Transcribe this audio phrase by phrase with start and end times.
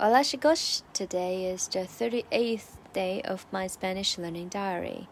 [0.00, 5.08] Hola chicos, today is the 38th day of my Spanish learning diary.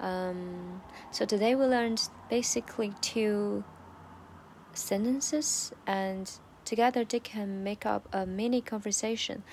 [0.00, 3.62] Um, so today we learned basically two
[4.72, 6.28] sentences and
[6.64, 9.44] together they can make up a mini conversation.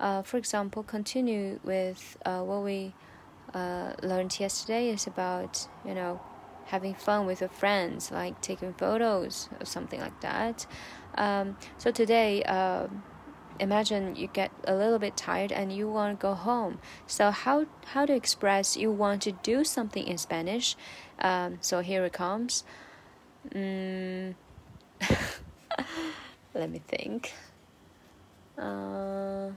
[0.00, 2.94] Uh, for example, continue with uh, what we
[3.52, 6.18] uh, learned yesterday is about, you know,
[6.64, 10.64] having fun with your friends, like taking photos or something like that.
[11.16, 12.86] Um, so today, uh,
[13.60, 16.80] imagine you get a little bit tired and you want to go home.
[17.06, 20.76] So how how to express you want to do something in Spanish?
[21.20, 22.64] Um, so here it comes.
[23.54, 24.34] Mm,
[26.54, 27.32] let me think.
[28.58, 29.50] Uh,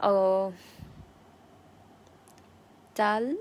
[0.00, 0.52] oh,
[2.94, 3.34] tal.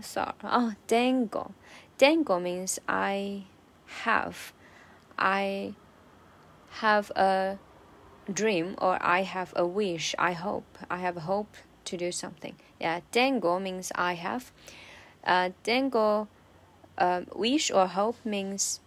[0.00, 0.32] Sorry.
[0.42, 1.52] Oh, tengo.
[1.98, 3.44] Tengo means I
[4.02, 4.52] have.
[5.16, 5.74] I
[6.80, 7.58] have a
[8.32, 11.56] dream or I have a wish, I hope, I have hope
[11.86, 12.56] to do something.
[12.80, 14.52] Yeah, tengo means I have.
[15.24, 16.28] Uh, tengo
[16.98, 18.80] uh, wish or hope means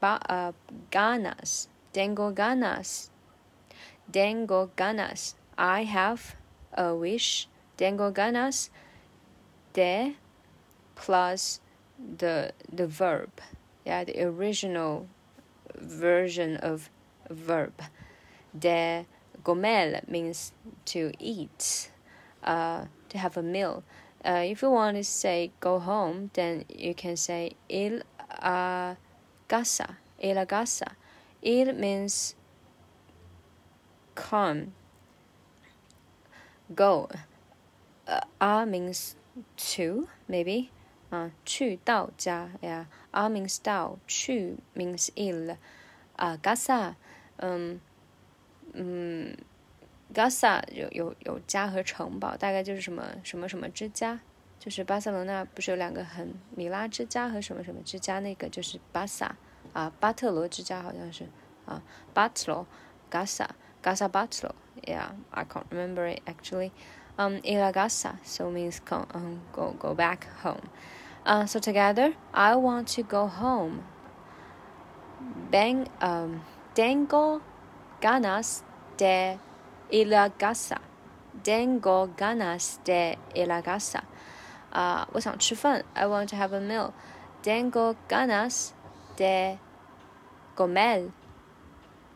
[0.00, 0.52] ba, uh,
[0.90, 1.68] ganas.
[1.92, 3.10] Tengo ganas.
[4.10, 5.34] Tengo ganas.
[5.56, 6.34] I have
[6.72, 7.48] a wish.
[7.76, 8.70] Tengo ganas
[9.72, 10.16] de
[10.94, 11.60] plus
[11.98, 13.30] the the verb.
[13.84, 15.06] Yeah, the original
[15.76, 16.90] version of
[17.30, 17.74] verb
[18.57, 19.05] De
[19.43, 20.53] comer means
[20.85, 21.91] to eat,
[22.43, 23.83] uh, to have a meal.
[24.25, 28.97] Uh, if you want to say go home, then you can say il a
[29.47, 29.97] casa.
[30.19, 30.95] Il a casa.
[31.41, 32.35] Il means
[34.15, 34.73] come,
[36.75, 37.07] go.
[38.07, 39.15] Uh, a means
[39.55, 40.71] to, maybe.
[41.11, 42.85] Uh, 去到家, yeah.
[43.11, 45.57] A means 到，去 means il.
[46.17, 46.95] Uh, casa
[47.37, 47.79] 嗯
[48.72, 49.36] 嗯
[50.12, 54.20] ，Gasa 有有有家和城堡，大概就是什么什么什么之家，
[54.58, 59.36] 就是巴塞罗那不是有两个很米拉之家和什么什么之家，那个就是巴萨
[59.72, 61.28] 啊，巴特罗之家好像是
[61.66, 62.66] 啊，巴特罗
[63.10, 63.48] ，Gasa
[63.82, 66.72] Gasa 巴特罗，Yeah，I can't remember it actually.
[67.16, 70.68] Um, ila Gasa so means go um go go back home.
[71.24, 73.82] Uh, so together, I want to go home.
[75.50, 76.42] Bang um
[76.74, 77.40] dangle
[78.03, 78.63] ganas
[78.97, 79.37] de
[79.91, 80.81] ir a casa.
[81.43, 84.03] Tengo ganas de ir a casa.
[84.71, 85.83] 啊、uh,，我想吃饭。
[85.95, 86.93] I want to have a meal.
[87.41, 88.73] Tengo ganas
[89.15, 89.57] de
[90.55, 91.09] comer.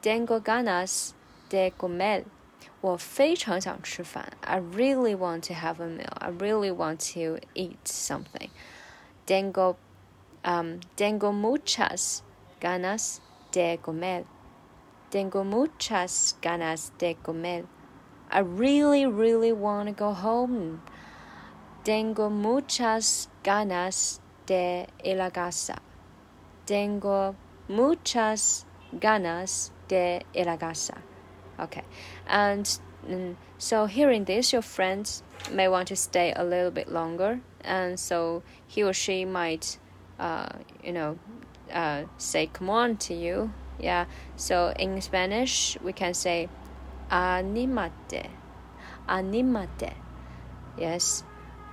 [0.02, 1.14] Tengo ganas
[1.50, 2.25] de comer.
[2.81, 4.34] 我非常想吃饭。
[4.41, 6.14] I really want to have a meal.
[6.19, 8.50] I really want to eat something.
[9.25, 9.78] Tengo,
[10.44, 12.22] um, tengo muchas
[12.59, 13.19] ganas
[13.52, 14.25] de comer.
[15.11, 17.65] Tengo muchas ganas de comer.
[18.31, 20.83] I really, really want to go home.
[21.83, 25.79] Tengo muchas ganas de ir a casa.
[26.67, 27.37] Tengo
[27.69, 30.99] muchas ganas de ir a casa.
[31.59, 31.85] Okay,
[32.27, 37.41] and mm, so hearing this, your friends may want to stay a little bit longer,
[37.63, 39.79] and so he or she might,
[40.21, 40.51] uh,
[40.85, 41.19] you know,
[41.73, 44.06] uh, say "come on" to you yeah,
[44.36, 46.50] so in Spanish, we can say
[47.09, 48.28] animate.
[49.08, 49.94] Animate.
[50.78, 51.24] Yes.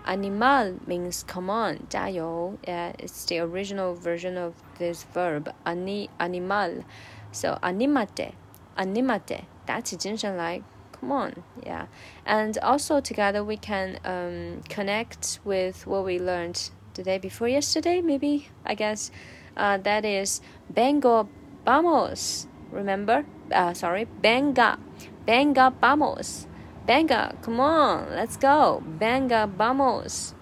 [0.06, 2.56] Animal means come on, 加油.
[2.66, 6.84] Yeah, it's the original version of this verb, ani, animal.
[7.32, 8.34] So animate,
[8.76, 9.44] animate.
[9.66, 10.62] That's 精神来
[11.00, 11.86] come on, yeah.
[12.24, 18.00] And also together we can um, connect with what we learned the day before yesterday,
[18.00, 19.10] maybe, I guess.
[19.56, 21.28] Uh, that is Bengo
[21.65, 22.47] vamos.
[22.71, 23.25] Remember?
[23.51, 24.77] Uh, sorry, venga.
[25.25, 26.47] Venga, vamos.
[26.85, 28.83] Venga, come on, let's go.
[28.85, 30.35] Venga, vamos.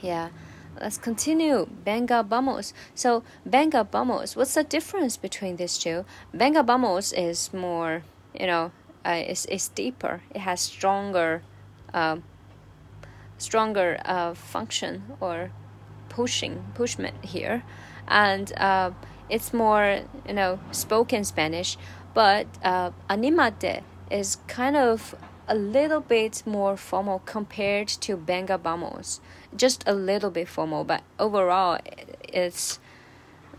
[0.00, 0.30] Yeah,
[0.80, 1.66] let's continue.
[1.84, 2.72] Venga, vamos.
[2.94, 4.36] So, venga, vamos.
[4.36, 6.06] What's the difference between these two?
[6.32, 8.04] Venga, vamos is more,
[8.38, 8.72] you know,
[9.04, 10.22] uh, it's, it's deeper.
[10.34, 11.42] It has stronger,
[11.92, 12.16] uh,
[13.36, 15.50] stronger uh, function or
[16.08, 17.64] pushing, pushment here.
[18.08, 18.92] And uh,
[19.30, 21.78] it's more you know spoken Spanish,
[22.14, 25.14] but uh, animate is kind of
[25.48, 29.20] a little bit more formal compared to venga vamos.
[29.56, 31.78] Just a little bit formal, but overall
[32.22, 32.78] it's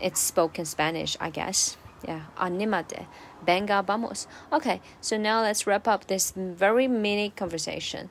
[0.00, 1.76] it's spoken Spanish, I guess.
[2.06, 3.06] Yeah, animate,
[3.44, 4.26] venga vamos.
[4.52, 8.10] Okay, so now let's wrap up this very mini conversation.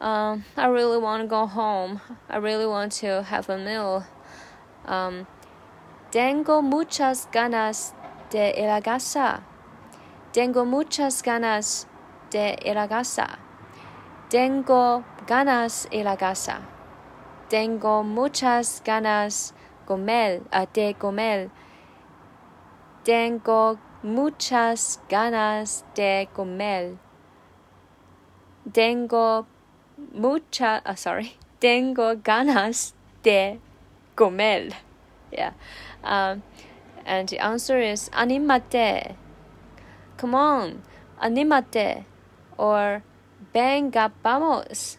[0.00, 2.00] Um, I really want to go home.
[2.28, 4.06] I really want to have a meal.
[4.86, 5.26] Um,
[6.10, 7.94] Tengo muchas ganas
[8.32, 9.42] de ir a casa.
[10.32, 11.86] Tengo muchas ganas
[12.32, 13.38] de ir a casa.
[14.28, 16.62] Tengo ganas ir a casa.
[17.48, 19.54] Tengo muchas ganas
[19.86, 21.48] comer, uh, de comer.
[23.04, 26.96] Tengo muchas ganas de comer.
[28.72, 29.46] Tengo
[30.12, 33.60] mucha, uh, sorry, tengo ganas de
[34.16, 34.89] comer.
[35.32, 35.52] Yeah.
[36.02, 36.42] Um,
[37.04, 39.16] and the answer is animate.
[40.16, 40.82] Come on,
[41.20, 42.04] animate.
[42.58, 43.02] Or
[43.52, 44.98] venga vamos.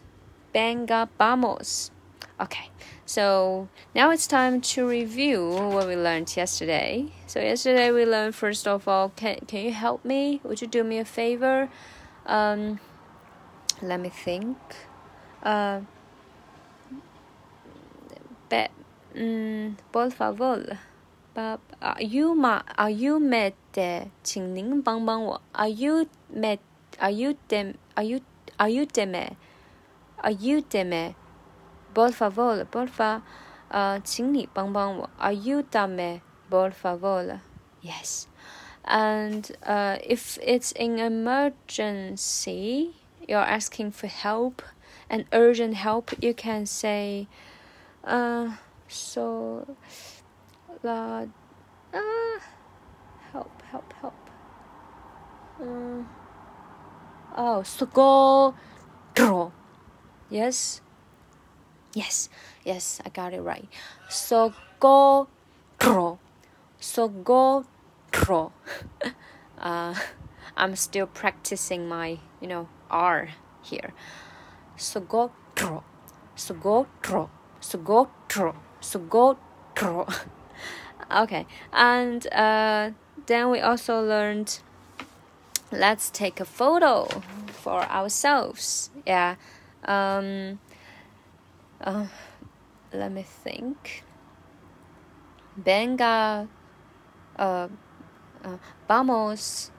[0.54, 1.92] Venga vamos.
[2.40, 2.72] Okay,
[3.06, 7.12] so now it's time to review what we learned yesterday.
[7.28, 10.42] So yesterday we learned first of all, can can you help me?
[10.44, 11.70] Would you do me a favor?
[12.26, 12.80] Um,
[13.82, 14.58] let me think.
[15.44, 15.82] Uh,
[19.15, 20.79] um, por favor.
[21.35, 22.63] But are you ma?
[22.77, 23.55] Are you met?
[24.23, 25.41] 请您帮帮我。
[25.53, 26.59] Are you met?
[26.99, 27.75] Are you dem?
[27.95, 28.21] Are you?
[28.57, 29.37] Are you dem?
[30.23, 31.15] Are you dem?
[31.93, 33.23] Por favor, por favor,
[33.69, 35.11] 呃，请你帮帮我。
[35.19, 36.21] Are you dame?
[36.51, 37.41] Por favor.
[37.83, 38.27] Yes.
[38.85, 42.95] And uh, if it's an emergency,
[43.27, 44.63] you're asking for help,
[45.11, 47.27] and urgent help, you can say,
[48.05, 48.57] uh,
[48.92, 49.76] so,
[50.84, 51.26] la,
[51.94, 52.40] uh,
[53.32, 54.30] help, help, help.
[55.62, 56.04] Uh,
[57.36, 58.54] oh, socorro.
[60.30, 60.82] Yes.
[61.94, 62.30] Yes,
[62.64, 63.68] yes, I got it right.
[64.10, 65.28] Socorro.
[66.80, 67.64] Socorro.
[69.58, 69.96] uh,
[70.58, 73.30] I'm still practicing my, you know, R
[73.62, 73.94] here.
[74.76, 75.84] Socorro.
[76.36, 77.30] Socorro.
[77.60, 78.56] Socorro.
[78.82, 79.38] Socorro.
[81.12, 82.92] okay, and uh,
[83.28, 84.60] then we also learned
[85.72, 87.08] let's take a photo
[87.48, 88.90] for ourselves.
[89.06, 89.36] Yeah.
[89.86, 90.60] Um,
[91.80, 92.08] uh,
[92.94, 94.04] let me think.
[95.58, 96.48] Venga,
[97.38, 97.68] uh,
[98.44, 98.58] uh,
[98.88, 99.72] vamos,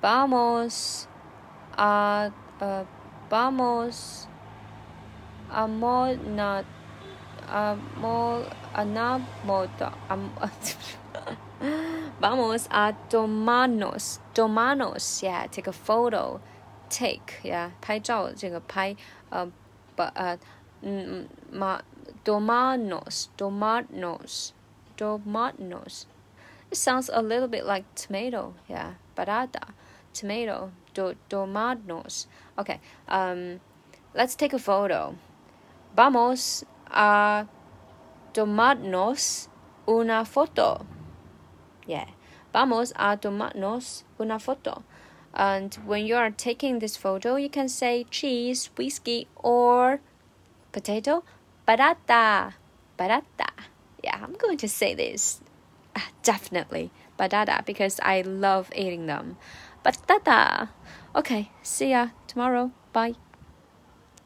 [0.00, 1.08] vamos
[1.76, 2.84] a, uh,
[3.28, 4.28] vamos
[5.50, 6.64] a mona,
[7.51, 8.43] a mo,
[8.73, 9.91] a na moto,
[12.19, 16.39] vamos a tomarnos, tomarnos, yeah, take a photo,
[16.89, 18.95] take, yeah, 拍照这个拍，
[19.29, 19.51] 呃。
[19.97, 20.37] but uh,
[21.51, 21.81] ma,
[22.23, 24.53] domanos, domanos,
[24.95, 26.05] domanos.
[26.69, 29.73] It sounds a little bit like tomato, yeah, barata,
[30.13, 32.27] tomato, do, domanos.
[32.59, 33.59] Okay, um,
[34.13, 35.15] let's take a photo.
[35.95, 37.46] Vamos a
[38.32, 39.48] tomarnos
[39.88, 40.86] una foto.
[41.86, 42.06] Yeah,
[42.52, 44.82] vamos a tomarnos una foto.
[45.34, 50.00] And when you are taking this photo, you can say cheese, whiskey, or
[50.72, 51.24] potato,
[51.66, 52.54] barata,
[52.98, 53.48] barata.
[54.04, 55.40] Yeah, I'm going to say this.
[55.96, 59.36] Ah, definitely, batata, because I love eating them.
[59.84, 60.68] Batata.
[61.14, 62.70] Okay, see ya tomorrow.
[62.92, 63.16] Bye.